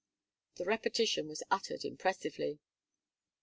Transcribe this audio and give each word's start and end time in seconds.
The 0.55 0.65
repetition 0.65 1.27
was 1.27 1.43
uttered 1.51 1.85
impressively. 1.85 2.59